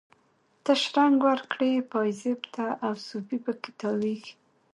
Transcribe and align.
ته 0.63 0.71
شرنګ 0.83 1.17
ورکړي 1.27 1.71
پایزیب 1.91 2.41
ته، 2.53 2.65
او 2.85 2.93
صوفي 3.07 3.37
په 3.45 3.53
کې 3.61 3.71
تاویږي 3.79 4.33